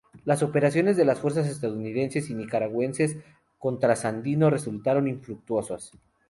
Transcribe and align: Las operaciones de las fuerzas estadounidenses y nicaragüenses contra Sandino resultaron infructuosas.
Las 0.25 0.41
operaciones 0.41 0.97
de 0.97 1.05
las 1.05 1.19
fuerzas 1.19 1.47
estadounidenses 1.47 2.31
y 2.31 2.33
nicaragüenses 2.33 3.17
contra 3.59 3.95
Sandino 3.95 4.49
resultaron 4.49 5.07
infructuosas. 5.07 5.91